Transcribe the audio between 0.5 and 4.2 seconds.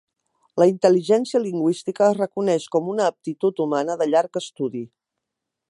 La intel·ligència lingüística es reconeix com una aptitud humana de